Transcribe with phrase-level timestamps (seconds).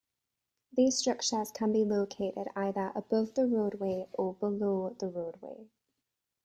[0.75, 5.67] These structures can be located either above the roadway or below the roadway.